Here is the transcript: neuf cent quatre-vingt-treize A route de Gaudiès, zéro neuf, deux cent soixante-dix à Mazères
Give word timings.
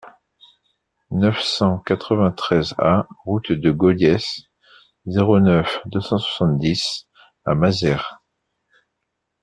neuf 1.11 1.43
cent 1.43 1.77
quatre-vingt-treize 1.77 2.73
A 2.79 3.07
route 3.23 3.51
de 3.51 3.69
Gaudiès, 3.69 4.25
zéro 5.05 5.39
neuf, 5.39 5.79
deux 5.85 6.01
cent 6.01 6.17
soixante-dix 6.17 7.05
à 7.45 7.53
Mazères 7.53 8.19